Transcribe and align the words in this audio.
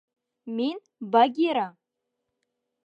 —Мин— 0.55 0.77
Багира! 1.11 1.67